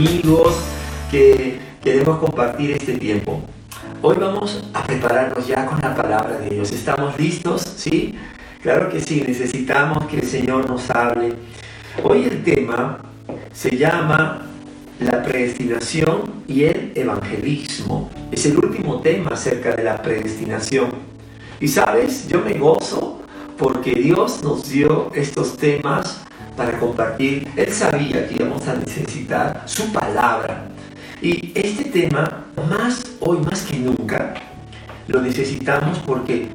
[0.00, 0.54] amigos
[1.10, 3.42] que queremos compartir este tiempo.
[4.00, 6.72] Hoy vamos a prepararnos ya con la palabra de Dios.
[6.72, 7.60] ¿Estamos listos?
[7.76, 8.14] ¿Sí?
[8.62, 11.34] Claro que sí, necesitamos que el Señor nos hable.
[12.02, 12.98] Hoy el tema
[13.52, 14.46] se llama
[15.00, 18.08] la predestinación y el evangelismo.
[18.32, 20.92] Es el último tema acerca de la predestinación.
[21.60, 23.20] Y sabes, yo me gozo
[23.58, 26.22] porque Dios nos dio estos temas
[26.60, 27.48] para compartir.
[27.56, 30.66] Él sabía que íbamos a necesitar su palabra.
[31.22, 34.34] Y este tema, más hoy más que nunca,
[35.08, 36.48] lo necesitamos porque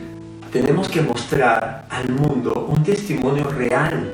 [0.54, 4.14] tenemos que mostrar al mundo un testimonio real,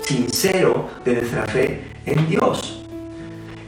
[0.00, 2.84] sincero de nuestra fe en Dios.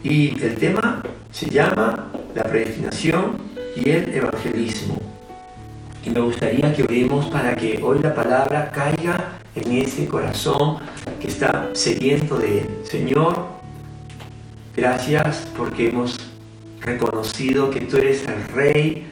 [0.05, 3.37] Y el tema se llama la predestinación
[3.75, 5.18] y el evangelismo.
[6.09, 10.79] Y me gustaría que oremos para que hoy la palabra caiga en ese corazón
[11.21, 12.69] que está sediento de Él.
[12.85, 13.47] Señor,
[14.75, 16.19] gracias porque hemos
[16.81, 19.07] reconocido que tú eres el Rey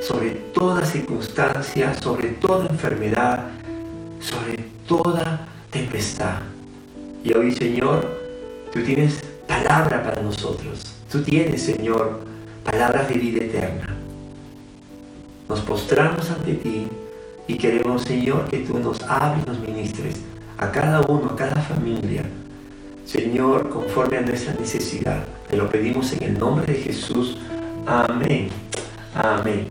[0.00, 3.48] sobre toda circunstancia, sobre toda enfermedad,
[4.18, 4.56] sobre
[4.88, 6.38] toda tempestad.
[7.22, 8.08] Y hoy, Señor,
[8.72, 10.94] tú tienes palabra para nosotros.
[11.10, 12.20] Tú tienes, Señor,
[12.64, 14.01] palabras de vida eterna.
[15.52, 16.88] Nos postramos ante ti
[17.46, 20.14] y queremos, Señor, que tú nos hables, nos ministres
[20.56, 22.22] a cada uno, a cada familia.
[23.04, 25.22] Señor, conforme a nuestra necesidad.
[25.50, 27.36] Te lo pedimos en el nombre de Jesús.
[27.84, 28.48] Amén.
[29.14, 29.68] Amén.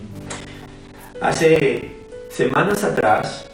[1.19, 1.95] Hace
[2.29, 3.49] semanas atrás,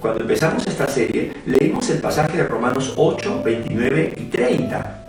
[0.00, 5.06] cuando empezamos esta serie, leímos el pasaje de Romanos 8, 29 y 30.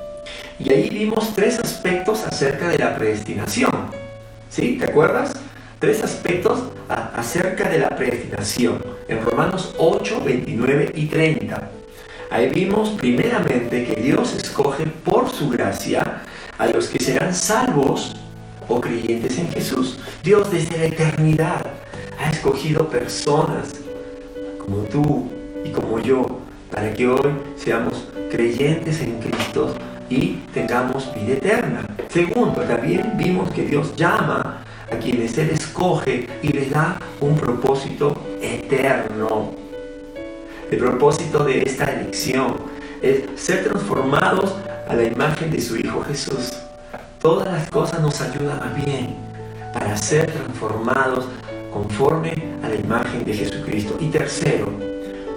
[0.59, 3.71] Y ahí vimos tres aspectos acerca de la predestinación.
[4.49, 4.77] ¿Sí?
[4.77, 5.46] ¿Te acuerdas?
[5.79, 11.71] Tres aspectos acerca de la predestinación en Romanos 8, 29 y 30.
[12.29, 16.23] Ahí vimos primeramente que Dios escoge por su gracia
[16.57, 18.15] a los que serán salvos
[18.67, 19.99] o creyentes en Jesús.
[20.23, 21.65] Dios desde la eternidad
[22.19, 23.75] ha escogido personas
[24.59, 25.29] como tú
[25.63, 26.25] y como yo
[26.71, 29.73] para que hoy seamos creyentes en Cristo
[30.09, 31.85] y tengamos vida eterna.
[32.09, 38.15] Segundo, también vimos que Dios llama a quienes Él escoge y les da un propósito
[38.41, 39.51] eterno.
[40.69, 42.55] El propósito de esta elección
[43.01, 44.55] es ser transformados
[44.87, 46.51] a la imagen de su Hijo Jesús.
[47.21, 49.15] Todas las cosas nos ayudan a bien
[49.73, 51.25] para ser transformados
[51.71, 52.33] conforme
[52.63, 53.97] a la imagen de Jesucristo.
[53.99, 54.67] Y tercero,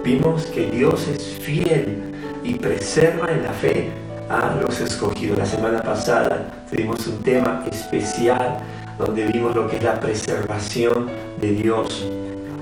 [0.03, 2.11] vimos que Dios es fiel
[2.43, 3.91] y preserva en la fe
[4.29, 5.37] a los escogidos.
[5.37, 8.59] La semana pasada tuvimos un tema especial
[9.01, 12.05] donde vimos lo que es la preservación de Dios.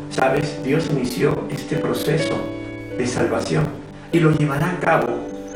[0.10, 0.64] ¿Sabes?
[0.64, 2.36] Dios inició este proceso
[2.98, 3.66] de salvación
[4.12, 5.08] y lo llevará a cabo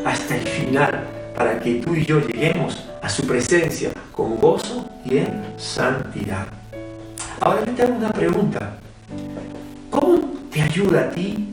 [0.06, 5.18] hasta el final para que tú y yo lleguemos a su presencia con gozo y
[5.18, 6.48] en santidad.
[7.40, 8.78] Ahora yo te hago una pregunta.
[9.90, 10.20] ¿Cómo
[10.52, 11.50] te ayuda a ti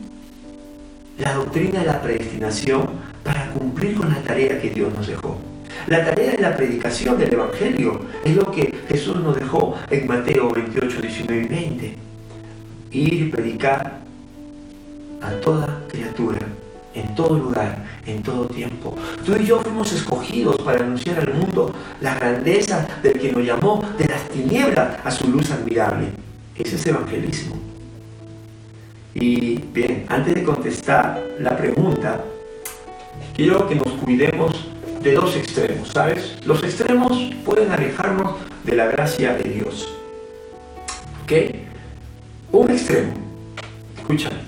[1.19, 2.89] la doctrina de la predestinación
[3.25, 5.50] para cumplir con la tarea que Dios nos dejó?
[5.91, 10.49] La tarea de la predicación del Evangelio es lo que Jesús nos dejó en Mateo
[10.49, 11.97] 28, 19 y 20.
[12.93, 13.99] Ir y predicar
[15.21, 16.39] a toda criatura,
[16.95, 18.95] en todo lugar, en todo tiempo.
[19.27, 23.85] Tú y yo fuimos escogidos para anunciar al mundo la grandeza del que nos llamó
[23.99, 26.07] de las tinieblas a su luz admirable.
[26.55, 27.57] Ese es evangelismo.
[29.13, 32.23] Y bien, antes de contestar la pregunta,
[33.35, 34.70] quiero que nos cuidemos
[35.01, 36.37] de dos extremos, ¿sabes?
[36.45, 37.13] Los extremos
[37.45, 39.89] pueden alejarnos de la gracia de Dios.
[41.25, 41.33] ¿Ok?
[42.53, 43.13] Un extremo,
[43.97, 44.41] escúchame,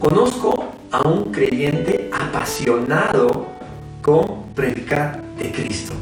[0.00, 3.46] conozco a un creyente apasionado
[4.02, 5.94] con predicar de Cristo.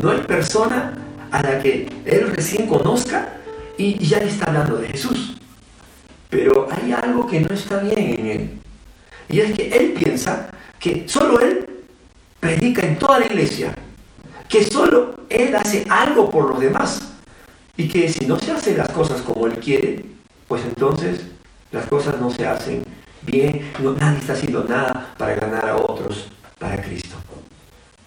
[0.00, 0.94] No hay persona
[1.30, 3.34] a la que él recién conozca
[3.76, 5.36] y ya le está hablando de Jesús.
[6.30, 8.50] Pero hay algo que no está bien en él.
[9.28, 10.48] Y es que él piensa
[10.78, 11.63] que solo él
[12.44, 13.74] predica en toda la iglesia
[14.50, 17.00] que solo Él hace algo por los demás
[17.74, 20.04] y que si no se hacen las cosas como Él quiere,
[20.46, 21.22] pues entonces
[21.72, 22.84] las cosas no se hacen
[23.22, 27.16] bien, no, nadie está haciendo nada para ganar a otros para Cristo.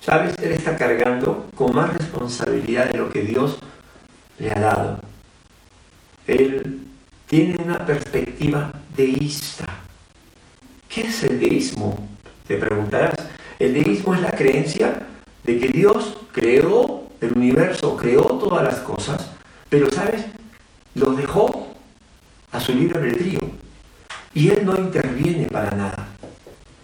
[0.02, 0.36] ¿Sabes?
[0.40, 3.58] Él está cargando con más responsabilidad de lo que Dios
[4.38, 5.00] le ha dado.
[6.28, 6.88] Él
[7.26, 9.66] tiene una perspectiva deísta.
[10.88, 12.08] ¿Qué es el deísmo?
[12.48, 13.16] Te preguntarás.
[13.60, 15.08] El deísmo es la creencia
[15.44, 19.32] de que Dios creó el universo, creó todas las cosas,
[19.70, 20.26] pero ¿sabes?
[20.94, 21.74] Los dejó
[22.52, 23.40] a su libre albedrío
[24.34, 26.08] y Él no interviene para nada.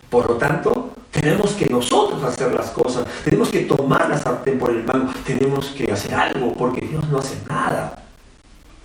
[0.09, 4.57] Por lo tanto, te tenemos que nosotros hacer las cosas, tenemos que tomar la sartén
[4.57, 8.03] por el mango, tenemos que hacer algo porque Dios no hace nada.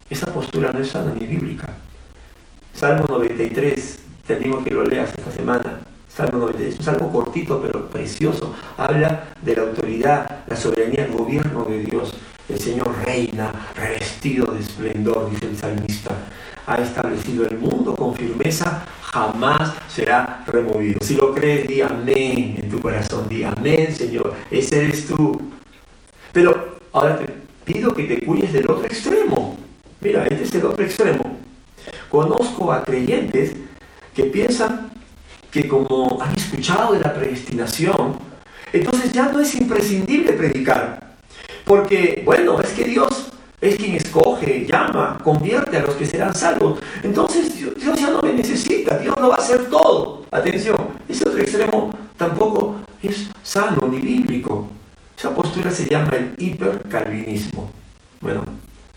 [0.08, 1.69] Esa postura no es sana ni bíblica.
[2.75, 5.81] Salmo 93, te animo que lo leas esta semana.
[6.18, 8.52] Salmo 93, es un salmo cortito pero precioso.
[8.76, 12.12] Habla de la autoridad, la soberanía, el gobierno de Dios.
[12.48, 16.10] El Señor reina, revestido de esplendor, dice el salmista.
[16.66, 20.98] Ha establecido el mundo con firmeza, jamás será removido.
[21.02, 23.28] Si lo crees, di amén en tu corazón.
[23.28, 24.34] Di amén, Señor.
[24.50, 25.40] Ese eres tú.
[26.32, 27.32] Pero ahora te
[27.64, 29.56] pido que te cuides del otro extremo.
[30.00, 31.38] Mira, este es el otro extremo.
[32.10, 33.52] Conozco a creyentes
[34.16, 34.88] que piensan
[35.50, 38.18] que como han escuchado de la predestinación,
[38.72, 41.14] entonces ya no es imprescindible predicar.
[41.64, 43.30] Porque, bueno, es que Dios
[43.60, 46.78] es quien escoge, llama, convierte a los que serán salvos.
[47.02, 50.24] Entonces Dios ya no me necesita, Dios lo va a hacer todo.
[50.30, 50.76] Atención,
[51.08, 54.68] ese otro extremo tampoco es sano ni bíblico.
[55.16, 57.70] Esa postura se llama el hipercalvinismo.
[58.20, 58.44] Bueno,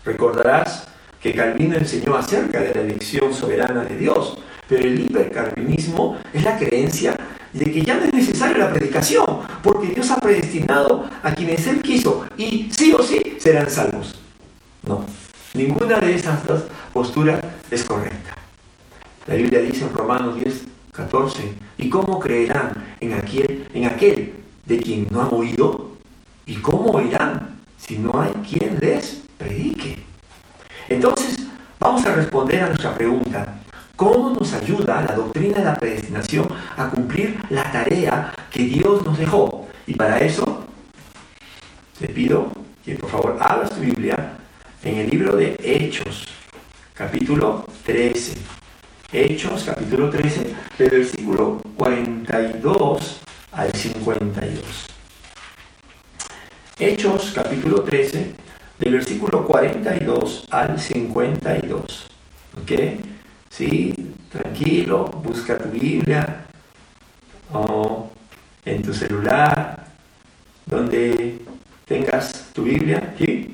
[0.04, 0.86] recordarás
[1.22, 4.38] que Calvino enseñó acerca de la elección soberana de Dios,
[4.68, 7.16] pero el hipercalvinismo es la creencia
[7.52, 9.26] de que ya no es necesaria la predicación,
[9.62, 14.18] porque Dios ha predestinado a quienes Él quiso y sí o sí serán salvos.
[14.82, 15.04] No,
[15.54, 17.40] ninguna de esas dos posturas
[17.70, 18.34] es correcta.
[19.28, 24.32] La Biblia dice en Romanos 10, 14, ¿y cómo creerán en aquel, en aquel
[24.66, 25.92] de quien no han oído?
[26.46, 30.01] ¿Y cómo oirán si no hay quien les predique?
[30.92, 31.38] Entonces,
[31.80, 33.54] vamos a responder a nuestra pregunta.
[33.96, 36.46] ¿Cómo nos ayuda la doctrina de la predestinación
[36.76, 39.66] a cumplir la tarea que Dios nos dejó?
[39.86, 40.66] Y para eso,
[41.98, 42.52] te pido
[42.84, 44.34] que por favor abras tu Biblia
[44.82, 46.26] en el libro de Hechos,
[46.92, 48.34] capítulo 13.
[49.12, 53.20] Hechos, capítulo 13, del versículo 42
[53.52, 54.86] al 52.
[56.78, 58.34] Hechos, capítulo 13,
[58.82, 62.06] del versículo 42 al 52.
[62.60, 62.72] ¿Ok?
[63.48, 63.94] Sí,
[64.28, 66.46] tranquilo, busca tu Biblia
[67.52, 68.10] o
[68.64, 69.86] en tu celular,
[70.66, 71.38] donde
[71.86, 73.14] tengas tu Biblia.
[73.18, 73.52] ¿sí?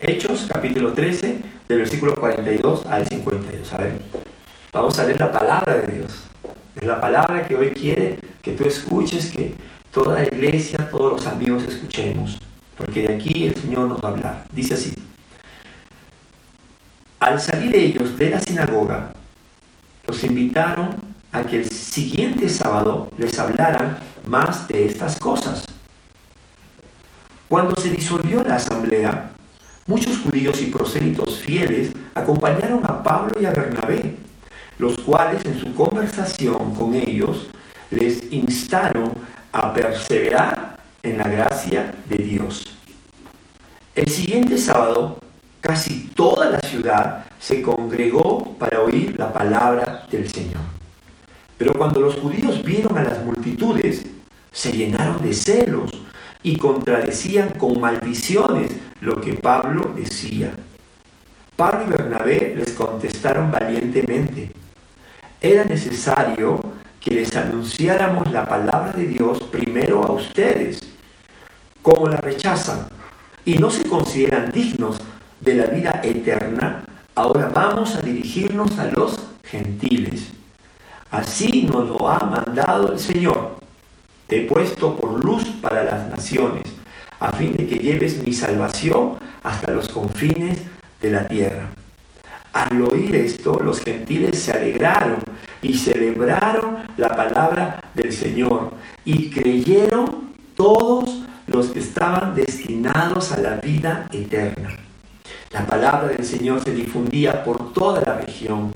[0.00, 3.72] Hechos, capítulo 13, del versículo 42 al 52.
[3.72, 3.92] A ver,
[4.70, 6.24] vamos a leer la palabra de Dios.
[6.76, 9.54] Es la palabra que hoy quiere que tú escuches, que
[9.90, 12.38] toda la iglesia, todos los amigos escuchemos
[12.78, 14.44] porque de aquí el Señor nos va a hablar.
[14.52, 14.94] Dice así,
[17.18, 19.12] al salir ellos de la sinagoga,
[20.06, 20.96] los invitaron
[21.32, 25.64] a que el siguiente sábado les hablaran más de estas cosas.
[27.48, 29.32] Cuando se disolvió la asamblea,
[29.86, 34.14] muchos judíos y prosélitos fieles acompañaron a Pablo y a Bernabé,
[34.78, 37.48] los cuales en su conversación con ellos
[37.90, 39.12] les instaron
[39.52, 40.67] a perseverar
[41.10, 42.64] en la gracia de Dios.
[43.94, 45.18] El siguiente sábado,
[45.60, 50.62] casi toda la ciudad se congregó para oír la palabra del Señor.
[51.56, 54.06] Pero cuando los judíos vieron a las multitudes,
[54.52, 55.90] se llenaron de celos
[56.42, 58.70] y contradecían con maldiciones
[59.00, 60.54] lo que Pablo decía.
[61.56, 64.52] Pablo y Bernabé les contestaron valientemente.
[65.40, 66.60] Era necesario
[67.00, 70.97] que les anunciáramos la palabra de Dios primero a ustedes.
[71.82, 72.88] Como la rechazan
[73.44, 74.98] y no se consideran dignos
[75.40, 80.28] de la vida eterna, ahora vamos a dirigirnos a los gentiles.
[81.10, 83.56] Así nos lo ha mandado el Señor.
[84.26, 86.64] Te he puesto por luz para las naciones,
[87.18, 90.58] a fin de que lleves mi salvación hasta los confines
[91.00, 91.70] de la tierra.
[92.52, 95.18] Al oír esto, los gentiles se alegraron
[95.62, 98.72] y celebraron la palabra del Señor
[99.04, 104.70] y creyeron todos los que estaban destinados a la vida eterna.
[105.50, 108.72] La palabra del Señor se difundía por toda la región,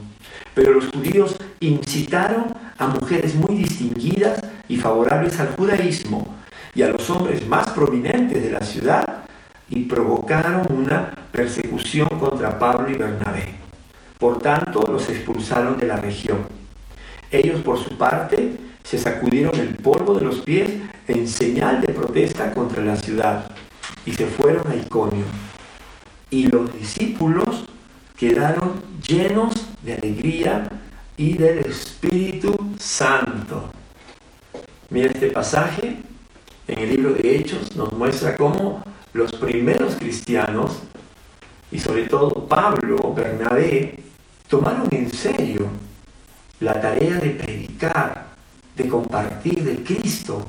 [0.54, 2.46] pero los judíos incitaron
[2.78, 6.26] a mujeres muy distinguidas y favorables al judaísmo
[6.74, 9.24] y a los hombres más prominentes de la ciudad
[9.68, 13.54] y provocaron una persecución contra Pablo y Bernabé.
[14.18, 16.38] Por tanto, los expulsaron de la región.
[17.30, 20.70] Ellos, por su parte, se sacudieron el polvo de los pies
[21.08, 23.50] en señal de protesta contra la ciudad
[24.04, 25.24] y se fueron a Iconio.
[26.30, 27.64] Y los discípulos
[28.16, 30.68] quedaron llenos de alegría
[31.16, 33.70] y del Espíritu Santo.
[34.90, 35.98] Mira este pasaje
[36.68, 40.78] en el libro de Hechos nos muestra cómo los primeros cristianos
[41.70, 43.98] y sobre todo Pablo, Bernabé,
[44.48, 45.68] tomaron en serio
[46.60, 48.21] la tarea de predicar
[48.76, 50.46] de compartir de Cristo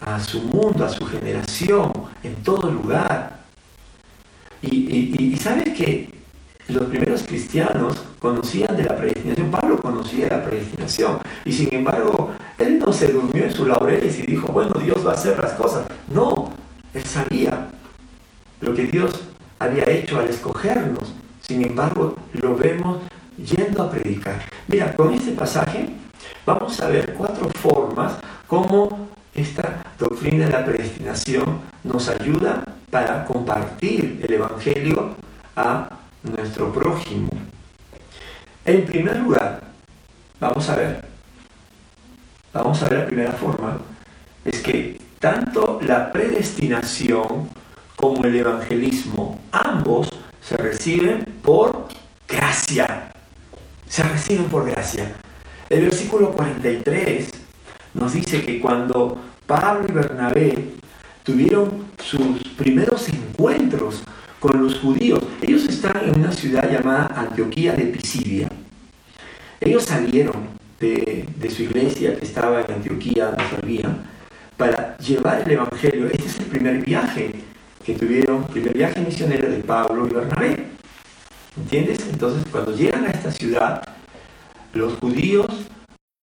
[0.00, 3.40] a su mundo, a su generación, en todo lugar.
[4.62, 6.10] Y, sabes que
[6.68, 12.78] los primeros cristianos conocían de la predestinación, Pablo conocía la predestinación, y sin embargo, él
[12.78, 15.86] no se durmió en sus laureles y dijo, bueno, Dios va a hacer las cosas.
[16.12, 16.52] No,
[16.92, 17.68] él sabía
[18.60, 19.20] lo que Dios
[19.58, 21.14] había hecho al escogernos.
[21.40, 22.98] Sin embargo, lo vemos
[23.38, 24.42] yendo a predicar.
[24.68, 25.88] Mira, con este pasaje
[26.44, 28.14] vamos a ver cuatro formas
[28.46, 35.14] como esta doctrina de la predestinación nos ayuda para compartir el Evangelio
[35.56, 35.88] a
[36.22, 37.30] nuestro prójimo.
[38.64, 39.62] En primer lugar,
[40.38, 41.04] vamos a ver,
[42.52, 43.78] vamos a ver la primera forma,
[44.44, 47.48] es que tanto la predestinación
[47.96, 50.08] como el evangelismo, ambos
[50.40, 51.88] se reciben por
[52.26, 53.12] gracia.
[53.86, 55.12] Se reciben por gracia.
[55.70, 57.30] El versículo 43
[57.94, 60.64] nos dice que cuando Pablo y Bernabé
[61.22, 64.02] tuvieron sus primeros encuentros
[64.40, 68.48] con los judíos, ellos están en una ciudad llamada Antioquía de Pisidia.
[69.60, 70.48] Ellos salieron
[70.80, 74.02] de, su iglesia que estaba en Antioquía, donde servían,
[74.56, 76.06] para llevar el Evangelio.
[76.06, 77.30] Este es el primer viaje
[77.84, 80.66] que tuvieron, primer viaje misionero de Pablo y Bernabé.
[81.56, 82.00] ¿Entiendes?
[82.10, 83.99] Entonces, cuando llegan a esta ciudad,
[84.72, 85.46] los judíos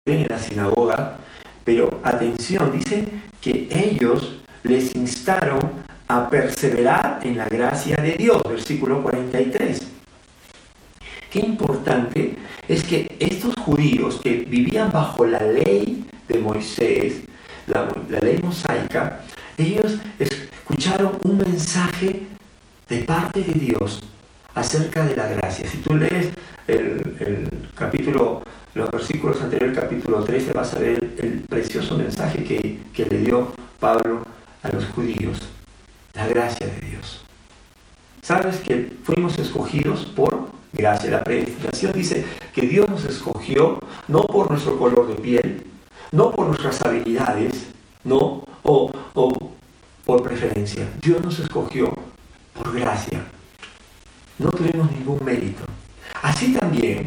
[0.06, 1.18] en la sinagoga
[1.64, 3.08] pero atención, dice
[3.40, 5.60] que ellos les instaron
[6.08, 9.88] a perseverar en la gracia de Dios, versículo 43.
[11.32, 12.36] Qué importante
[12.68, 17.22] es que estos judíos que vivían bajo la ley de Moisés,
[17.68, 17.88] la,
[18.22, 19.22] ley mosaica,
[19.58, 22.24] ellos escucharon un mensaje
[22.90, 24.02] de parte de Dios
[24.54, 25.70] acerca de la gracia.
[25.70, 26.30] Si tú lees
[26.72, 28.42] el, capítulo
[28.74, 33.52] los versículos anteriores, capítulo 13, vas a ver el precioso mensaje que, que le dio
[33.80, 34.22] Pablo
[34.64, 35.40] a los judíos,
[36.14, 37.26] la gracia de Dios.
[38.22, 41.12] ¿Sabes que fuimos escogidos por gracia?
[41.12, 45.64] La predestinación dice que Dios nos escogió no por nuestro color de piel,
[46.14, 47.68] no por nuestras habilidades,
[48.06, 49.52] no, o, o
[50.06, 50.88] por preferencia.
[51.02, 51.94] Dios nos escogió
[52.54, 53.22] por gracia.
[54.40, 55.64] No tuvimos ningún mérito.
[56.22, 57.06] Así también,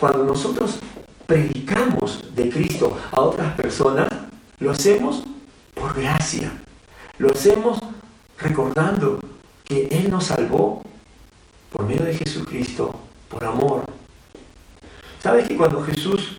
[0.00, 0.80] cuando nosotros
[1.26, 4.08] predicamos de Cristo a otras personas,
[4.58, 5.22] lo hacemos
[5.74, 6.50] por gracia.
[7.18, 7.78] Lo hacemos
[8.38, 9.20] recordando
[9.64, 10.82] que Él nos salvó
[11.70, 12.98] por medio de Jesucristo,
[13.28, 13.84] por amor.
[15.20, 16.38] ¿Sabes que cuando Jesús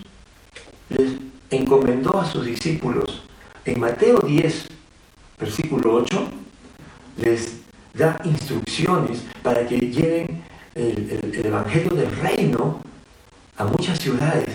[0.90, 1.14] les
[1.50, 3.24] encomendó a sus discípulos
[3.66, 4.68] en Mateo 10,
[5.40, 6.28] versículo 8,
[7.18, 7.60] les
[7.94, 12.82] da instrucciones para que lleven el, el Evangelio del reino
[13.58, 14.48] a muchas ciudades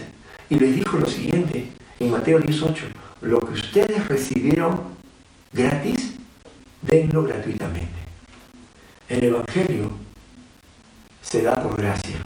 [0.49, 1.69] y les dijo lo siguiente
[2.01, 2.87] en Mateo 18,
[3.23, 4.81] lo que ustedes recibieron
[5.53, 6.15] gratis,
[6.83, 8.05] denlo gratuitamente.
[9.09, 9.91] El Evangelio
[11.23, 12.17] se da por gracia.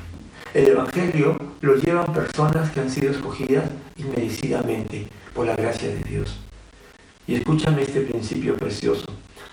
[0.54, 6.38] El Evangelio lo llevan personas que han sido escogidas inmerecidamente por la gracia de Dios.
[7.26, 9.04] Y escúchame este principio precioso.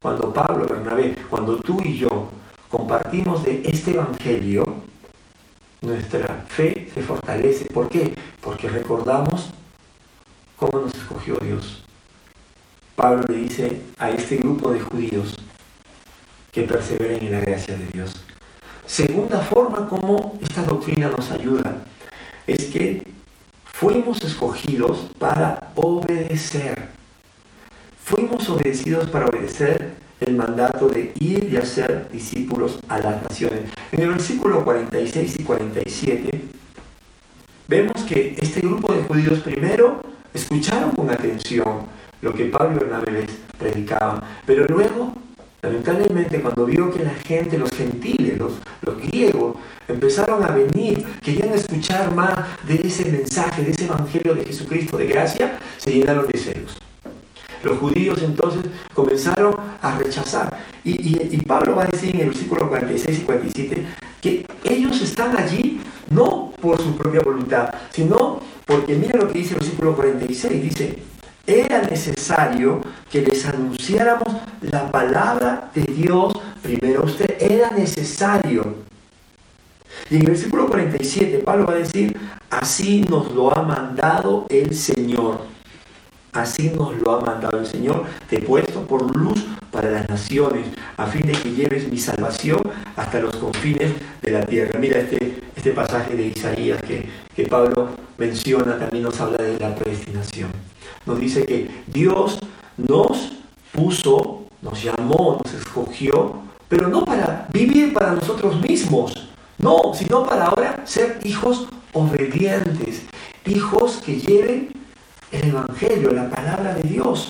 [0.02, 2.30] Cuando Pablo, Bernabé, cuando tú y yo
[2.76, 4.66] compartimos de este Evangelio,
[5.82, 7.66] nuestra fe se fortalece.
[7.66, 8.14] ¿Por qué?
[8.42, 9.52] Porque recordamos
[10.58, 11.86] cómo nos escogió Dios.
[12.98, 15.38] Pablo le dice a este grupo de judíos
[16.52, 18.14] que perseveren en la gracia de Dios.
[18.86, 21.86] Segunda forma como esta doctrina nos ayuda
[22.46, 23.08] es que
[23.64, 26.90] fuimos escogidos para obedecer.
[28.04, 33.72] Fuimos obedecidos para obedecer el mandato de ir y hacer discípulos a las naciones.
[33.92, 36.42] En el versículo 46 y 47
[37.68, 40.02] vemos que este grupo de judíos primero
[40.34, 41.88] escucharon con atención
[42.22, 45.14] lo que Pablo y Bernabé predicaban, pero luego,
[45.62, 49.58] lamentablemente, cuando vio que la gente, los gentiles, los, los griegos,
[49.88, 52.34] empezaron a venir, querían escuchar más
[52.68, 56.78] de ese mensaje, de ese evangelio de Jesucristo de gracia, se llenaron de celos.
[57.66, 58.62] Los judíos entonces
[58.94, 60.56] comenzaron a rechazar.
[60.84, 63.86] Y, Pablo va a decir en el versículo 46 y 47
[64.22, 65.80] que ellos están allí
[66.12, 71.00] no por su propia voluntad, sino porque mira lo que dice el versículo 46, dice,
[71.48, 72.82] era necesario
[73.12, 74.28] que les anunciáramos
[74.62, 78.76] la palabra de Dios primero a usted, era necesario.
[80.10, 82.16] Y en el versículo 47 Pablo va a decir,
[82.50, 85.55] así nos lo ha mandado el Señor.
[86.36, 88.04] Así nos lo ha mandado el Señor.
[88.30, 92.60] Te he puesto por luz para las naciones, a fin de que lleves mi salvación
[92.98, 94.78] hasta los confines de la tierra.
[94.78, 99.74] Mira este, este pasaje de Isaías que, que Pablo menciona, también nos habla de la
[99.76, 100.52] predestinación.
[101.06, 102.40] nos dice que Dios
[102.76, 103.32] nos
[103.72, 110.48] puso, nos llamó, nos escogió, pero no para vivir para nosotros mismos, no, sino para
[110.48, 113.04] ahora ser hijos obedientes,
[113.46, 114.85] hijos que lleven
[115.42, 117.28] el Evangelio, la palabra de Dios.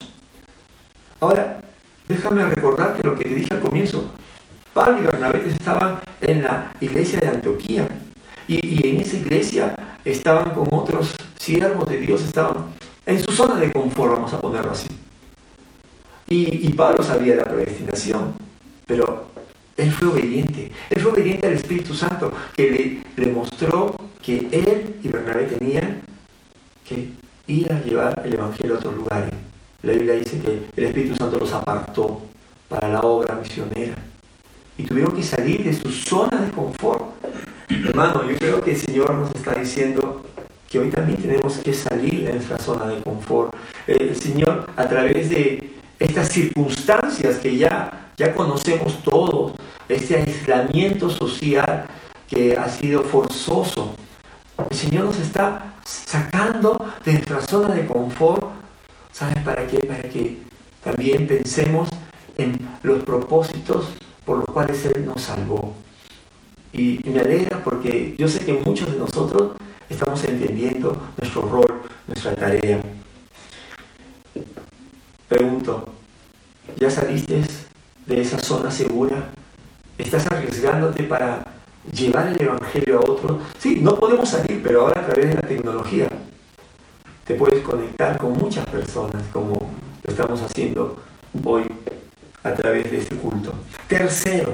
[1.20, 1.62] Ahora,
[2.08, 4.12] déjame recordarte lo que te dije al comienzo.
[4.74, 7.88] Pablo y Bernabé estaban en la iglesia de Antioquía
[8.48, 12.66] y, en esa iglesia estaban con otros siervos de Dios, estaban
[13.06, 14.90] en su zona de confort, vamos a ponerlo así.
[16.28, 18.34] Y, Pablo sabía la predestinación,
[18.86, 19.28] pero
[19.78, 20.72] él fue obediente.
[20.90, 26.02] Él fue obediente al Espíritu Santo, que le mostró que él y Bernabé tenían
[26.84, 27.10] que
[27.48, 29.34] ir a llevar el Evangelio a otros lugares.
[29.84, 32.22] La Biblia dice que el Espíritu Santo los apartó
[32.68, 33.96] para la obra misionera.
[34.78, 37.04] Y tuvieron que salir de su zona de confort.
[37.70, 40.26] Hermano, yo creo que el Señor nos está diciendo
[40.70, 43.56] que hoy también tenemos que salir de nuestra zona de confort.
[43.88, 49.54] El Señor, a través de estas circunstancias que ya, ya conocemos todos,
[49.88, 51.86] este aislamiento social
[52.28, 53.96] que ha sido forzoso,
[54.58, 58.44] el Señor nos está sacando de nuestra zona de confort.
[59.12, 59.80] ¿Sabes para qué?
[59.80, 60.40] Para que
[60.84, 61.90] también pensemos
[62.38, 63.88] en los propósitos
[64.26, 65.74] por los cuales Él nos salvó.
[66.74, 69.54] Y, me alegra porque yo sé que muchos de nosotros
[69.90, 72.82] estamos entendiendo nuestro rol, nuestra tarea.
[75.30, 75.88] Pregunto,
[76.78, 77.42] ¿ya saliste
[78.06, 79.30] de esa zona segura?
[79.98, 81.55] ¿Estás arriesgándote para
[81.92, 83.38] llevar el Evangelio a otros?
[83.60, 86.08] Sí, no podemos salir, pero ahora a través de la tecnología
[87.26, 89.56] te puedes conectar con muchas personas como
[90.04, 90.98] lo estamos haciendo
[91.44, 91.64] hoy
[92.44, 93.54] a través de este culto.
[93.88, 94.54] Tercero,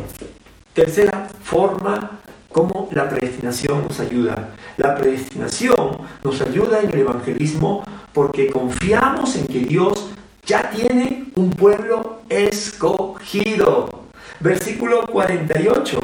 [0.74, 2.22] tercera forma
[2.52, 4.50] como la predestinación nos ayuda.
[4.78, 7.84] La predestinación nos ayuda en el evangelismo
[8.14, 10.12] porque confiamos en que Dios
[10.46, 13.90] ya tiene un pueblo escogido.
[14.40, 16.00] Versículo 48.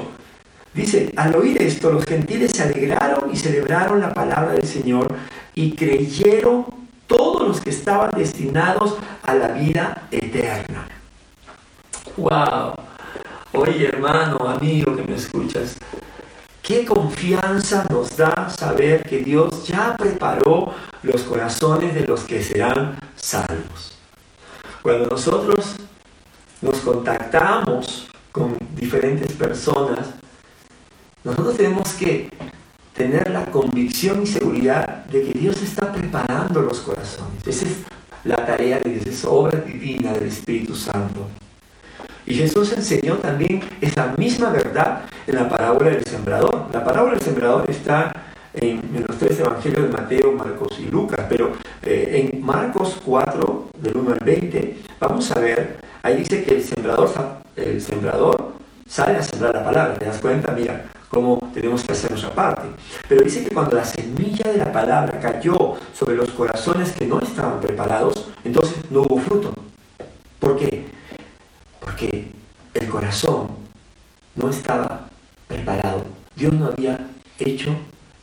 [0.77, 5.07] Dice, al oír esto, los gentiles se alegraron y celebraron la palabra del Señor
[5.55, 6.67] y creyeron
[7.07, 10.87] todos los que estaban destinados a la vida eterna.
[12.15, 12.75] ¡Wow!
[13.53, 15.77] Oye, hermano, amigo que me escuchas,
[16.61, 22.99] qué confianza nos da saber que Dios ya preparó los corazones de los que serán
[23.15, 23.97] salvos.
[24.83, 25.75] Cuando nosotros
[26.61, 30.09] nos contactamos con diferentes personas,
[31.27, 32.29] nosotros tenemos que
[32.95, 37.45] tener la convicción y seguridad de que Dios está preparando los corazones.
[37.45, 37.75] Esa es
[38.23, 41.27] la tarea de Dios, es obra divina del Espíritu Santo.
[42.25, 46.67] Y Jesús enseñó también esa misma verdad en la parábola del sembrador.
[46.71, 48.13] La parábola del sembrador está
[48.53, 51.51] en, los tres evangelios de Mateo, Marcos y Lucas, pero
[51.83, 56.63] eh, en Marcos 4, del 1 al 20, vamos a ver, ahí dice que el
[56.63, 57.11] sembrador,
[57.57, 58.53] el sembrador
[58.87, 60.53] sale a sembrar la palabra, ¿te das cuenta?
[60.53, 62.67] Mira, cómo tenemos que hacer nuestra parte.
[63.07, 67.19] Pero dice que cuando la semilla de la palabra cayó sobre los corazones que no
[67.19, 69.53] estaban preparados, entonces no hubo fruto.
[70.39, 70.97] ¿Por qué?
[71.87, 72.27] porque
[72.73, 73.47] el corazón
[74.35, 75.09] no estaba
[75.47, 76.03] preparado.
[76.35, 77.75] Dios no había hecho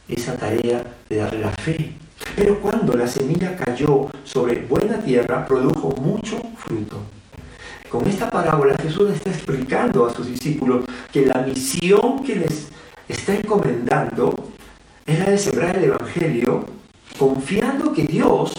[0.06, 1.94] esa tarea de darle la fe.
[2.36, 6.98] Pero cuando la semilla cayó sobre buena tierra, produjo mucho fruto.
[7.94, 12.66] Con esta parábola Jesús está explicando a sus discípulos que la misión que les
[13.08, 14.34] está encomendando
[15.06, 16.66] es la de sembrar el Evangelio,
[17.16, 18.52] confiando que Dios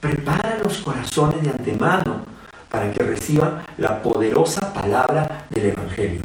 [0.00, 2.24] prepara los corazones de antemano
[2.70, 6.22] para que reciban la poderosa palabra del Evangelio.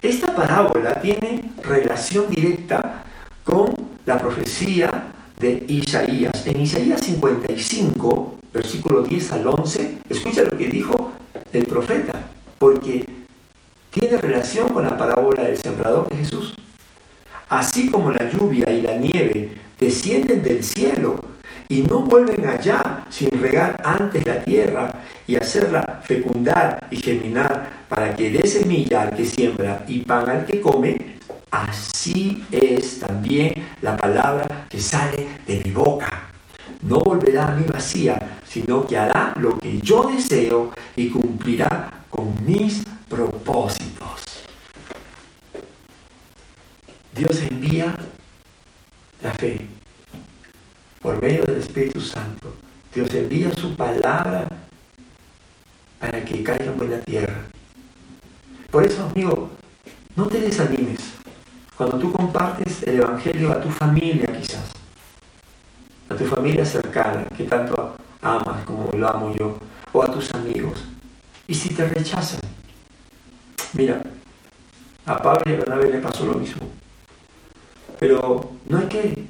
[0.00, 3.02] Esta parábola tiene relación directa
[3.42, 3.74] con
[4.06, 5.08] la profecía
[5.40, 6.46] de Isaías.
[6.46, 11.18] En Isaías 55, versículo 10 al 11, escucha lo que dijo
[11.52, 13.04] el profeta, porque
[13.90, 16.54] tiene relación con la parábola del sembrador de Jesús.
[17.48, 21.18] Así como la lluvia y la nieve descienden del cielo
[21.68, 28.14] y no vuelven allá sin regar antes la tierra y hacerla fecundar y germinar para
[28.14, 31.18] que dé semilla al que siembra y pan al que come,
[31.50, 36.28] así es también la palabra que sale de mi boca.
[36.82, 42.34] No volverá a mí vacía, sino que hará lo que yo deseo y cumplirá con
[42.46, 44.44] mis propósitos.
[47.14, 47.96] Dios envía
[49.22, 49.66] la fe
[51.00, 52.54] por medio del Espíritu Santo.
[52.94, 54.46] Dios envía su palabra
[55.98, 57.44] para que caiga en buena tierra.
[58.70, 59.50] Por eso, amigo,
[60.14, 61.00] no te desanimes.
[61.76, 64.27] Cuando tú compartes el Evangelio a tu familia
[66.28, 69.58] familia cercana, que tanto amas como lo amo yo,
[69.92, 70.84] o a tus amigos.
[71.46, 72.40] Y si te rechazan,
[73.72, 74.02] mira,
[75.06, 76.68] a Pablo y a Bernabé le pasó lo mismo.
[77.98, 79.26] Pero no hay que,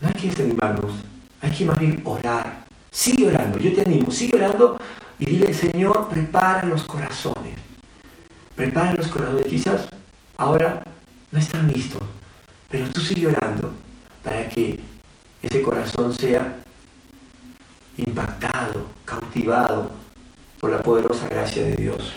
[0.00, 0.92] no hay que desanimarnos,
[1.40, 2.64] hay que más bien orar.
[2.90, 4.78] Sigue orando, yo te animo, sigue orando
[5.18, 7.54] y dile, Señor, prepara los corazones.
[8.56, 9.46] Prepara los corazones.
[9.46, 9.88] Quizás
[10.36, 10.82] ahora
[11.30, 12.02] no están listos,
[12.68, 13.72] pero tú sigue orando
[14.22, 14.80] para que
[15.42, 16.56] ese corazón sea
[17.96, 19.90] impactado, cautivado
[20.60, 22.12] por la poderosa gracia de Dios.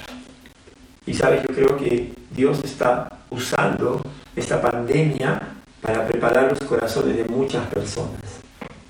[1.06, 4.02] Y sabes, yo creo que Dios está usando
[4.36, 8.22] esta pandemia para preparar los corazones de muchas personas.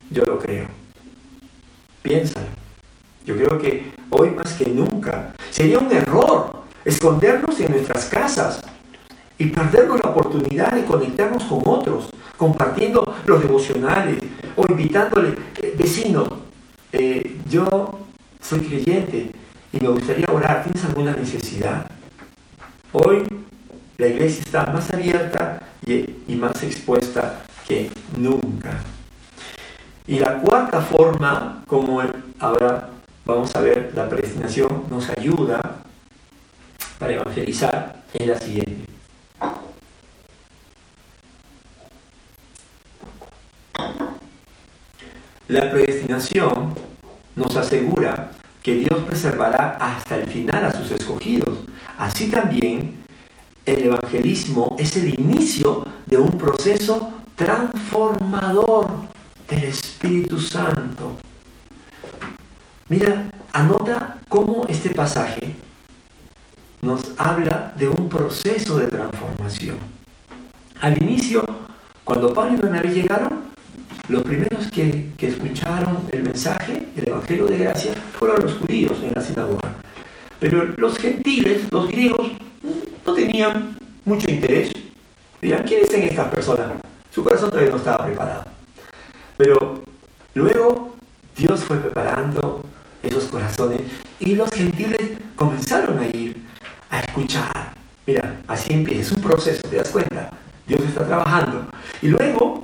[0.09, 0.67] Yo lo creo.
[2.01, 2.47] Piénsalo.
[3.25, 8.61] Yo creo que hoy más que nunca sería un error escondernos en nuestras casas
[9.37, 14.17] y perdernos la oportunidad de conectarnos con otros, compartiendo los devocionales
[14.55, 16.25] o invitándole, eh, vecino,
[16.91, 17.99] eh, yo
[18.41, 19.31] soy creyente
[19.73, 21.89] y me gustaría orar, ¿tienes alguna necesidad?
[22.93, 23.23] Hoy
[23.97, 28.79] la iglesia está más abierta y, más expuesta que nunca.
[30.07, 32.01] Y la cuarta forma, como
[32.39, 32.89] ahora
[33.25, 35.77] vamos a ver, la predestinación nos ayuda
[36.99, 38.94] para evangelizar, es la siguiente.
[45.47, 46.73] La predestinación
[47.35, 48.31] nos asegura
[48.63, 51.59] que Dios preservará hasta el final a sus escogidos.
[51.99, 52.95] Así también
[53.63, 58.87] el evangelismo es el inicio de un proceso transformador
[59.47, 61.15] del Espíritu Santo.
[62.89, 65.55] Mira, anota cómo este pasaje
[66.81, 69.77] nos habla de un proceso de transformación.
[70.81, 71.45] Al inicio,
[72.03, 73.54] cuando Pablo y Bernabé llegaron,
[74.09, 79.13] los primeros que, que, escucharon el mensaje, el Evangelio de Gracia, fueron los judíos en
[79.13, 79.75] la sinagoga.
[80.39, 82.31] Pero los gentiles, los griegos,
[83.05, 84.71] no tenían mucho interés.
[85.41, 86.71] Dirán, ¿quiénes son estas personas?
[87.13, 88.45] Su corazón todavía no estaba preparado.
[89.37, 89.83] Pero
[90.33, 90.95] luego
[91.35, 92.63] Dios fue preparando
[93.03, 93.81] esos corazones
[94.19, 96.41] y los gentiles comenzaron a ir
[96.89, 97.73] a escuchar.
[98.05, 100.29] Mira, así empieza, es un proceso, ¿te das cuenta?
[100.67, 101.67] Dios está trabajando.
[102.01, 102.63] Y luego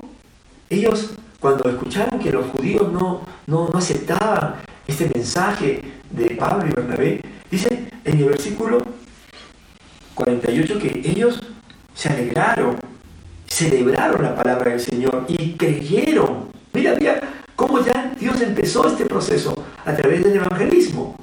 [0.70, 6.74] ellos, cuando escucharon que los judíos no, no, no aceptaban este mensaje de Pablo y
[6.74, 8.78] Bernabé, dice en el versículo
[10.14, 11.42] 48 que ellos
[11.96, 12.78] se alegraron,
[13.48, 16.52] celebraron la palabra del Señor y creyeron.
[16.74, 17.20] Mira, mira
[17.56, 21.16] cómo ya Dios empezó este proceso a través del evangelismo.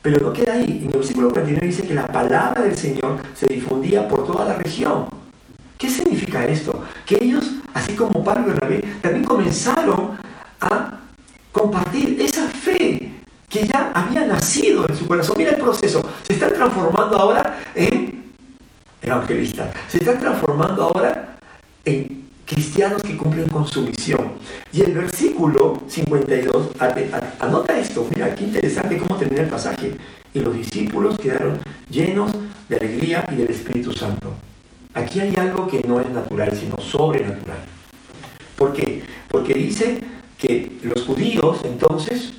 [0.00, 0.80] Pero no queda ahí.
[0.84, 4.54] En el versículo 49 dice que la palabra del Señor se difundía por toda la
[4.54, 5.06] región.
[5.78, 6.84] ¿Qué significa esto?
[7.06, 10.18] Que ellos, así como Pablo y Rabí, también comenzaron
[10.60, 10.98] a
[11.52, 13.12] compartir esa fe
[13.48, 15.36] que ya había nacido en su corazón.
[15.38, 16.02] Mira el proceso.
[16.26, 18.32] Se están transformando ahora en
[19.00, 19.72] evangelistas.
[19.88, 21.38] Se están transformando ahora
[21.84, 24.32] en cristianos que cumplen con su misión.
[24.72, 26.70] Y el versículo 52,
[27.38, 29.96] anota esto, mira qué interesante cómo termina el pasaje.
[30.34, 32.32] Y los discípulos quedaron llenos
[32.68, 34.34] de alegría y del Espíritu Santo.
[34.98, 37.58] Aquí hay algo que no es natural, sino sobrenatural.
[38.56, 39.04] ¿Por qué?
[39.28, 40.00] Porque dice
[40.36, 42.32] que los judíos entonces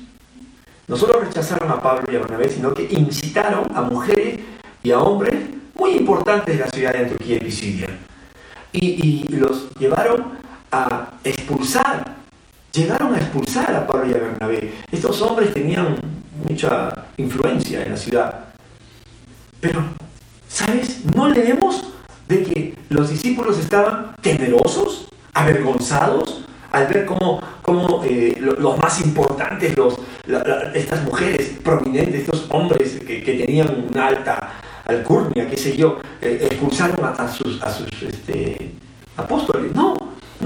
[0.86, 4.40] no solo rechazaron a Pablo y a Bernabé, sino que incitaron a mujeres
[4.82, 5.34] y a hombres
[5.74, 7.88] muy importantes de la ciudad de Antioquía y Pisidia.
[8.72, 10.32] Y, los llevaron
[10.70, 12.16] a expulsar,
[12.72, 14.74] llegaron a expulsar a Pablo y a Bernabé.
[14.92, 15.96] Estos hombres tenían
[16.46, 18.44] mucha influencia en la ciudad.
[19.60, 19.82] Pero,
[20.46, 21.04] ¿sabes?
[21.14, 21.90] No leemos
[22.30, 27.42] de que los discípulos estaban temerosos, avergonzados, al ver cómo,
[28.04, 29.74] eh, los más importantes,
[30.74, 34.52] estas mujeres prominentes, estos hombres que, tenían una alta
[34.86, 38.72] alcurnia, qué sé yo, eh, expulsaron a, sus, a sus este,
[39.16, 39.74] apóstoles.
[39.74, 39.94] No,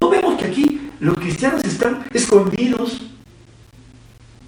[0.01, 3.03] no vemos que aquí los cristianos están escondidos,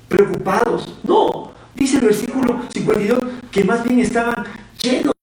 [0.09, 0.99] preocupados.
[1.05, 3.19] No, dice el versículo 52
[3.51, 4.45] que más bien estaban
[4.81, 5.16] llenos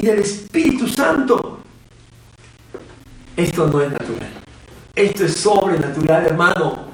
[0.00, 1.58] y del Espíritu Santo.
[3.36, 4.30] Esto no es natural.
[4.94, 6.90] Esto es sobrenatural, hermano.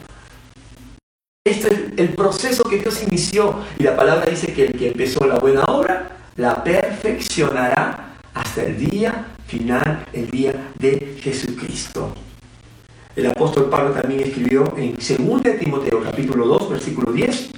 [1.44, 3.60] Este es el proceso que Dios inició.
[3.78, 8.76] Y la palabra dice que el que empezó la buena obra, la perfeccionará hasta el
[8.90, 12.12] día final, el día de Jesucristo.
[13.14, 17.50] El apóstol Pablo también escribió en 2 Timoteo capítulo 2, versículo 10,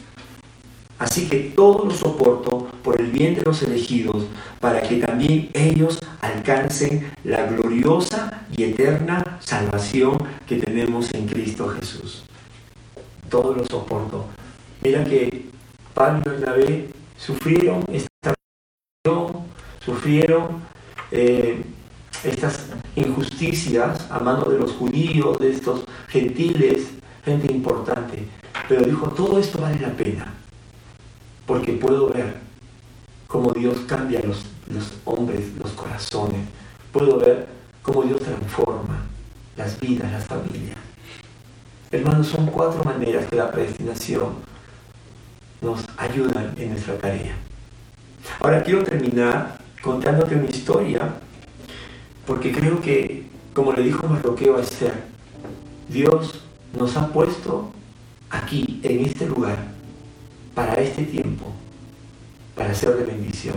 [0.99, 4.25] Así que todo lo soporto por el bien de los elegidos,
[4.61, 8.75] para que también ellos alcancen la gloriosa y
[9.41, 12.25] salvación que tenemos en Cristo Jesús.
[13.29, 14.27] Todo lo soporto
[14.81, 15.47] Mira que
[15.95, 18.35] Pablo y Bernabé sufrieron esta
[19.85, 20.63] sufrieron
[21.11, 21.63] eh,
[22.25, 26.91] estas injusticias a mano de los judíos, de estos gentiles,
[27.25, 28.29] gente importante.
[28.69, 30.35] Pero dijo, todo esto vale la pena,
[31.49, 32.35] porque puedo ver
[33.27, 36.47] cómo Dios cambia los, los hombres, los corazones.
[36.93, 37.49] Puedo ver
[37.81, 39.07] cómo Dios transforma
[39.57, 40.77] las vidas, las familias.
[41.91, 44.35] Hermanos, son cuatro maneras que la predestinación
[45.63, 47.35] nos ayuda en nuestra tarea.
[48.41, 51.15] Ahora quiero terminar contándote una historia,
[52.27, 54.93] porque creo que, como le dijo Marroqueo a Esther,
[55.89, 56.43] Dios
[56.79, 57.73] nos ha puesto
[58.29, 59.78] aquí, en este lugar,
[60.59, 61.45] para este tiempo,
[62.57, 63.55] para ser de bendición,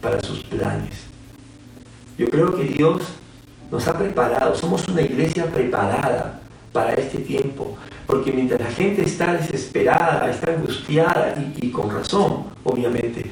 [0.00, 0.94] para sus planes.
[2.16, 3.02] Yo creo que Dios
[3.72, 6.38] nos ha preparado, somos una iglesia preparada
[6.72, 12.44] para este tiempo, porque mientras la gente está desesperada, está angustiada y, y con razón,
[12.62, 13.28] obviamente,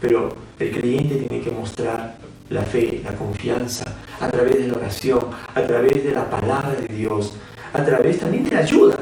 [0.00, 2.16] pero el creyente tiene que mostrar
[2.48, 3.84] la fe, la confianza,
[4.18, 5.20] a través de la oración,
[5.54, 7.34] a través de la palabra de Dios,
[7.74, 8.96] a través también de la ayuda,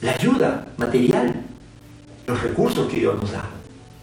[0.00, 1.42] la ayuda material,
[2.28, 3.48] los recursos que Dios nos da.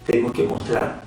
[0.06, 1.04] Tenemos que mostrar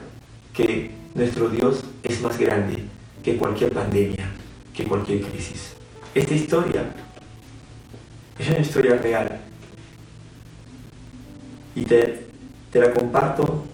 [0.52, 2.84] que nuestro Dios es más grande
[3.22, 4.30] que cualquier pandemia,
[4.72, 5.74] que cualquier crisis.
[6.14, 6.94] Esta historia
[8.38, 9.40] es una historia real
[11.74, 12.28] y te,
[12.72, 13.64] la comparto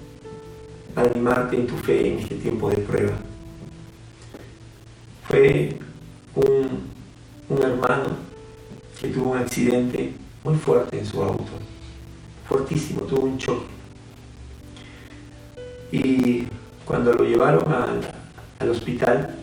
[0.94, 3.12] para animarte en tu fe en este tiempo de prueba.
[5.28, 5.78] Fue
[6.34, 6.80] un,
[7.50, 8.16] un hermano
[8.98, 11.44] que tuvo un accidente muy fuerte en su auto,
[12.48, 13.66] fortísimo, tuvo un choque.
[15.92, 16.46] Y
[16.84, 17.64] cuando lo llevaron
[18.58, 19.36] al hospital,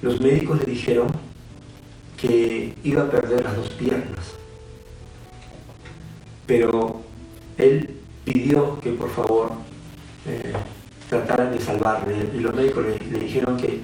[0.00, 1.08] los médicos le dijeron
[2.16, 4.34] que iba a perder las dos piernas.
[6.46, 7.02] Pero
[7.58, 9.52] él pidió que por favor
[10.26, 10.52] eh,
[11.08, 12.30] trataran de salvarle.
[12.34, 13.80] Y los médicos le, dijeron que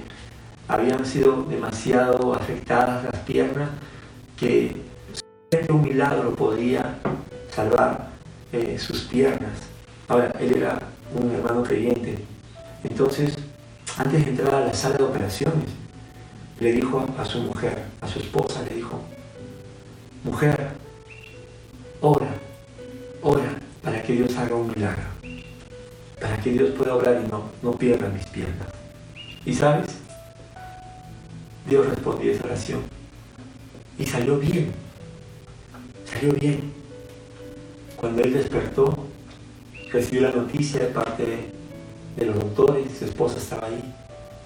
[0.66, 3.71] habían sido demasiado afectadas las piernas,
[4.37, 4.77] que
[5.71, 6.99] un milagro podía
[7.55, 8.11] salvar
[8.52, 9.52] eh, sus piernas.
[10.08, 10.78] Ahora, él era
[11.14, 12.18] un hermano creyente.
[12.84, 13.37] Entonces,
[13.96, 15.68] antes de entrar a la sala de operaciones,
[16.61, 19.00] le dijo a su mujer, a su esposa, le dijo,
[20.24, 20.70] mujer,
[22.00, 22.28] ora,
[23.22, 25.18] ora para que Dios haga un milagro
[26.20, 28.68] para que Dios pueda obrar y no, no pierda mis piernas.
[29.44, 29.88] ¿Y sabes?
[31.68, 32.82] Dios respondió esa oración.
[33.98, 34.72] Y salió bien.
[36.04, 36.72] Salió bien.
[38.00, 39.06] Cuando él despertó,
[39.92, 41.24] recibió la noticia de parte
[42.16, 43.82] de, los doctores, su esposa estaba ahí,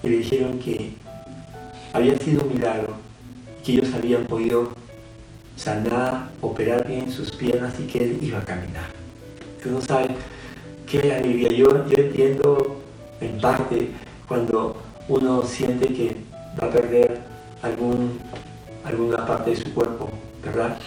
[0.03, 0.93] y le dijeron que
[1.93, 2.93] había sido un milagro,
[3.63, 4.71] que ellos habían podido
[5.55, 8.89] sanar, operar bien sus piernas y que él iba a caminar.
[9.61, 10.11] Tú no sabes
[10.89, 11.49] qué alivia.
[11.49, 12.81] Yo, yo entiendo
[13.21, 13.91] en parte
[14.27, 16.15] cuando uno siente que
[16.61, 17.21] va a perder
[17.61, 18.19] algún,
[18.83, 20.09] alguna parte de su cuerpo,
[20.43, 20.77] ¿verdad?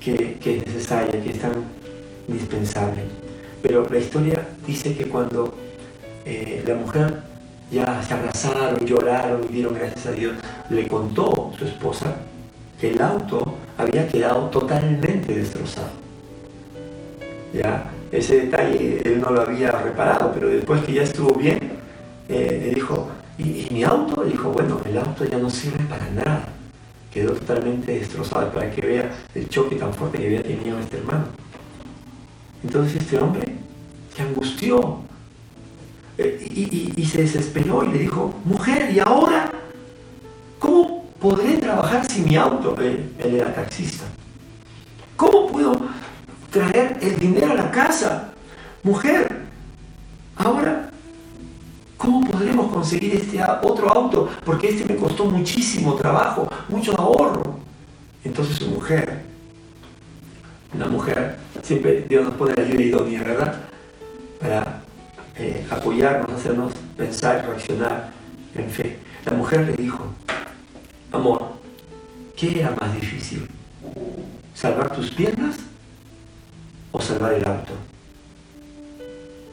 [0.00, 1.52] Que, es necesaria, que es tan
[2.28, 3.02] indispensable.
[3.62, 5.54] Pero la historia dice que cuando
[6.24, 7.22] eh, la mujer
[7.70, 10.34] ya se abrazaron, lloraron y dieron gracias a Dios,
[10.70, 12.16] le contó su esposa
[12.80, 15.90] que el auto había quedado totalmente destrozado.
[17.52, 17.90] ¿Ya?
[18.10, 21.58] ese detalle él no lo había reparado, pero después que ya estuvo bien,
[22.28, 24.24] eh, le dijo, ¿Y, mi auto?
[24.24, 26.48] Le dijo, bueno, el auto ya no sirve para nada.
[27.12, 31.26] Quedó totalmente destrozado para que vea el choque tan fuerte que había tenido este hermano.
[32.62, 33.56] Entonces este hombre
[34.14, 34.98] se angustió
[36.18, 39.50] eh, y, se desesperó y le dijo, mujer, ¿y ahora
[40.58, 42.76] cómo podré trabajar sin mi auto?
[42.80, 44.04] él era taxista.
[45.16, 45.72] ¿Cómo puedo
[46.50, 48.32] traer el dinero a la casa.
[48.82, 49.42] Mujer,
[50.36, 50.90] ahora,
[51.96, 54.28] ¿cómo podremos conseguir este otro auto?
[54.44, 57.58] Porque este me costó muchísimo trabajo, mucho ahorro.
[58.24, 59.24] Entonces su mujer,
[60.74, 63.60] una mujer, siempre Dios nos pone la ayuda idónea, ¿verdad?
[64.40, 64.82] Para
[65.36, 68.10] eh, apoyarnos, hacernos pensar, reaccionar
[68.54, 68.98] en fe.
[69.24, 70.06] La mujer le dijo,
[71.12, 71.52] amor,
[72.36, 73.48] ¿qué era más difícil?
[74.54, 75.56] ¿Salvar tus piernas
[76.92, 77.72] o salvar el auto.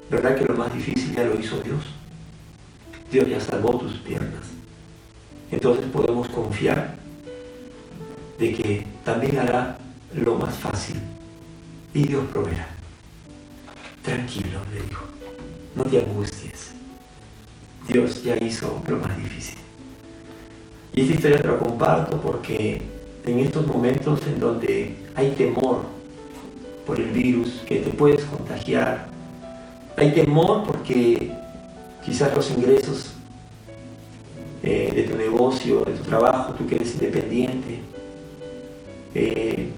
[0.09, 1.83] ¿Verdad que lo más difícil ya lo hizo Dios?
[3.11, 4.43] Dios ya salvó tus piernas.
[5.51, 6.95] Entonces podemos confiar
[8.39, 9.77] de que también hará
[10.13, 10.99] lo más fácil
[11.95, 12.67] y Dios proveerá.
[14.03, 15.05] Tranquilo, le dijo,
[15.75, 16.73] no te angusties.
[17.87, 19.57] Dios ya hizo lo más difícil.
[20.93, 22.81] Y esta historia te la comparto porque
[23.25, 25.83] en estos momentos en donde hay temor
[26.85, 29.07] por el virus, que te puedes contagiar.
[29.95, 31.31] Hay temor porque
[32.05, 33.13] quizás los ingresos
[34.61, 37.79] eh, de tu negocio, de tu trabajo, tú que eres independiente,
[39.15, 39.69] eh,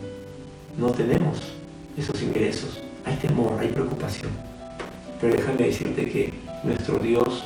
[0.77, 1.56] no tenemos
[1.97, 2.81] esos ingresos.
[3.05, 4.31] Hay temor, hay preocupación.
[5.19, 6.33] Pero déjame decirte que
[6.63, 7.45] nuestro Dios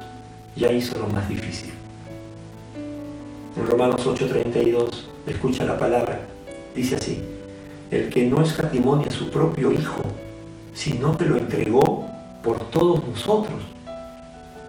[0.55, 1.71] ya hizo lo más difícil.
[3.55, 6.19] En Romanos 8:32, escucha la palabra,
[6.75, 7.21] dice así,
[7.89, 10.01] el que no escatimó a su propio Hijo,
[10.73, 12.07] sino que lo entregó
[12.43, 13.61] por todos nosotros,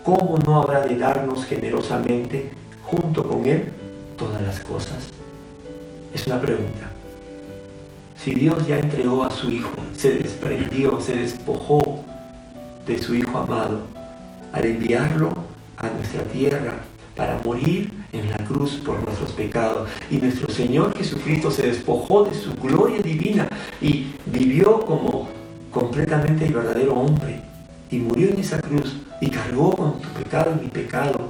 [0.04, 2.50] ¿cómo no habrá de darnos generosamente
[2.84, 3.70] junto con Él
[4.18, 5.08] todas las cosas?
[6.12, 6.91] Es una pregunta.
[8.22, 12.04] Si Dios ya entregó a su Hijo, se desprendió, se despojó
[12.86, 13.80] de su Hijo amado,
[14.52, 15.32] al enviarlo
[15.76, 16.74] a nuestra tierra
[17.16, 19.88] para morir en la cruz por nuestros pecados.
[20.08, 23.48] Y nuestro Señor Jesucristo se despojó de su gloria divina
[23.80, 25.28] y vivió como
[25.72, 27.40] completamente el verdadero hombre.
[27.90, 31.28] Y murió en esa cruz y cargó con tu pecado y mi pecado.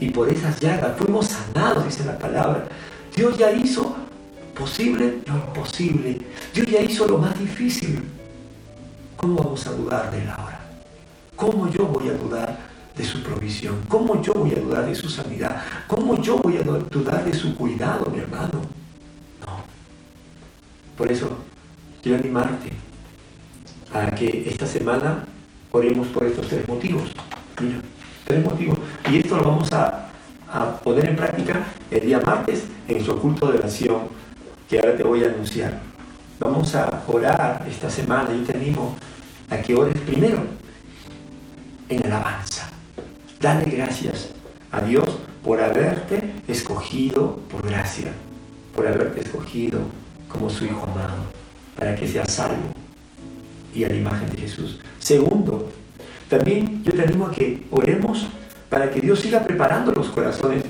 [0.00, 2.66] Y por esas llagas fuimos sanados, dice la palabra.
[3.14, 3.94] Dios ya hizo
[4.54, 6.18] posible lo imposible.
[6.54, 8.02] Dios ya hizo lo más difícil.
[9.16, 10.60] ¿Cómo vamos a dudar de él ahora?
[11.36, 12.58] ¿Cómo yo voy a dudar
[12.96, 13.80] de su provisión?
[13.88, 15.62] ¿Cómo yo voy a dudar de su sanidad?
[15.86, 18.60] ¿Cómo yo voy a dudar de su cuidado, mi hermano?
[19.40, 19.64] No.
[20.96, 21.28] Por eso
[22.02, 22.70] quiero animarte
[23.92, 25.24] a que esta semana
[25.70, 27.10] oremos por estos tres motivos.
[27.60, 27.80] Mira,
[28.24, 28.78] tres motivos.
[29.10, 30.08] Y esto lo vamos a,
[30.50, 34.22] a poner en práctica el día martes en su culto de oración
[34.72, 35.78] que ahora te voy a anunciar.
[36.40, 38.30] Vamos a orar esta semana.
[38.32, 38.96] Yo te animo
[39.50, 40.46] a que ores primero
[41.90, 42.70] en alabanza.
[43.38, 44.30] Dale gracias
[44.70, 45.06] a Dios
[45.44, 48.12] por haberte escogido por gracia,
[48.74, 49.80] por haberte escogido
[50.26, 51.22] como su Hijo amado,
[51.78, 52.72] para que seas salvo
[53.74, 54.80] y a la imagen de Jesús.
[55.00, 55.68] Segundo,
[56.30, 58.26] también yo te animo a que oremos
[58.70, 60.62] para que Dios siga preparando los corazones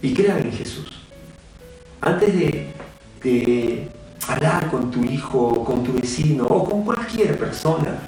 [0.00, 1.02] y crean en Jesús.
[2.00, 2.77] Antes de,
[4.28, 7.98] hablar con tu hijo, con tu vecino o con cualquier persona,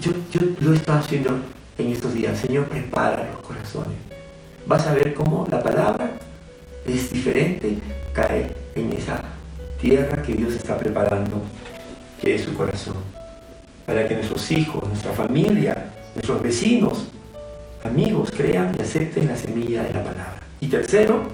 [0.00, 1.38] yo, yo lo estaba haciendo
[1.78, 2.38] en estos días.
[2.38, 3.96] Señor, prepara los corazones.
[4.66, 6.12] Vas a ver cómo la palabra
[6.86, 7.78] es diferente,
[8.12, 9.22] cae en esa
[9.80, 11.42] tierra que Dios está preparando,
[12.20, 12.96] que es su corazón.
[13.86, 17.08] Para que nuestros hijos, nuestra familia, nuestros vecinos,
[17.84, 20.40] amigos crean y acepten la semilla de la palabra.
[20.60, 21.24] Y tercero,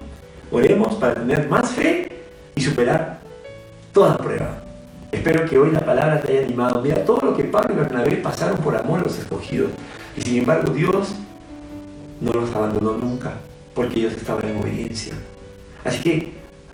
[0.51, 2.18] oremos para tener más fe
[2.59, 3.21] y superar
[3.93, 4.59] toda prueba.
[5.13, 6.83] Espero que hoy la palabra te haya animado.
[6.83, 9.71] Mira, todo lo que Pablo y Bernabé pasaron por amor a los escogidos.
[10.17, 11.15] Y sin embargo Dios
[12.21, 13.35] no los abandonó nunca,
[13.75, 15.15] porque ellos estaban en obediencia.
[15.85, 16.33] Así que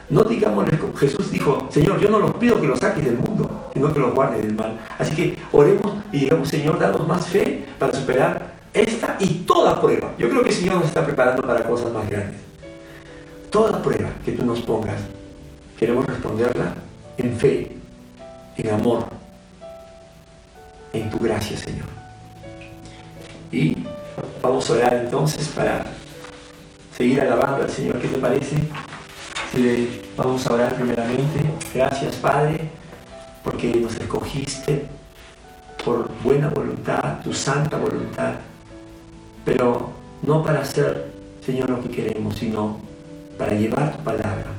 [0.09, 0.65] no digamos,
[0.97, 4.15] Jesús dijo, Señor, yo no los pido que los saques del mundo, sino que los
[4.15, 4.79] guardes del mal.
[4.99, 10.13] Así que oremos y digamos, Señor, danos más fe para superar esta y toda prueba.
[10.17, 12.41] Yo creo que el Señor nos está preparando para cosas más grandes.
[13.51, 14.97] Toda prueba que tú nos pongas,
[15.79, 16.75] queremos responderla
[17.17, 17.73] en fe,
[18.57, 19.07] en amor,
[20.93, 21.87] en tu gracia, Señor.
[23.51, 23.77] Y
[24.43, 25.85] vamos a orar entonces para
[26.97, 28.01] seguir alabando al Señor.
[28.01, 28.57] ¿Qué te parece?
[30.17, 31.41] Vamos a orar primeramente.
[31.75, 32.71] Gracias, Padre,
[33.43, 34.87] porque nos escogiste
[35.85, 38.35] por buena voluntad, tu santa voluntad,
[39.45, 39.91] pero
[40.23, 41.13] no para hacer,
[41.45, 42.79] Señor, lo que queremos, sino
[43.37, 44.54] para llevar tu palabra.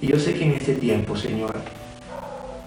[0.00, 1.54] Y yo sé que en este tiempo, Señor,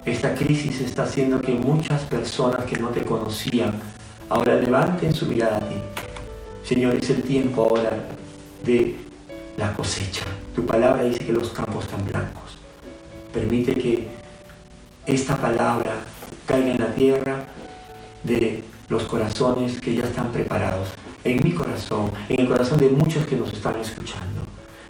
[0.05, 3.73] esta crisis está haciendo que muchas personas que no te conocían
[4.31, 5.75] Ahora levanten su mirada a ti.
[6.63, 7.91] Señor, es el tiempo ahora
[8.63, 8.95] de
[9.57, 10.23] la cosecha.
[10.55, 12.57] Tu palabra dice que los campos están blancos.
[13.33, 14.07] Permite que
[15.05, 15.95] esta palabra
[16.45, 17.43] caiga en la tierra
[18.23, 20.87] de los corazones que ya están preparados.
[21.25, 24.43] En mi corazón, en el corazón de muchos que nos están escuchando.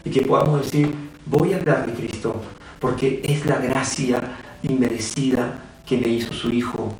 [0.05, 0.93] Y que podamos decir,
[1.25, 2.41] voy a hablar de Cristo,
[2.79, 6.95] porque es la gracia inmerecida que me hizo su Hijo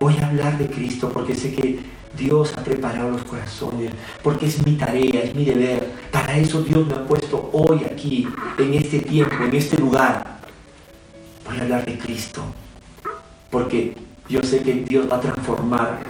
[0.00, 1.78] Voy a hablar de Cristo porque sé que
[2.16, 3.92] Dios ha preparado los corazones,
[4.22, 5.92] porque es mi tarea, es mi deber.
[6.10, 8.26] Para eso Dios me ha puesto hoy aquí,
[8.56, 10.40] en este tiempo, en este lugar.
[11.46, 12.42] Voy a hablar de Cristo,
[13.50, 13.94] porque
[14.26, 16.00] yo sé que Dios va a transformar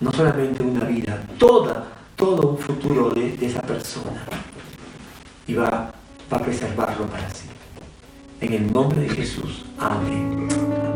[0.00, 1.86] no solamente una vida, toda,
[2.16, 4.24] todo un futuro de, esa persona.
[5.46, 5.94] Y va,
[6.28, 7.48] para preservarlo para sí.
[8.40, 9.64] En el nombre de Jesús.
[9.78, 10.93] Amén.